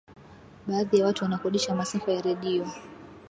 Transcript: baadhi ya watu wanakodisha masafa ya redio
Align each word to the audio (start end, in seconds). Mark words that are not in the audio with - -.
baadhi 0.67 0.99
ya 0.99 1.05
watu 1.05 1.23
wanakodisha 1.23 1.75
masafa 1.75 2.11
ya 2.11 2.21
redio 2.21 2.67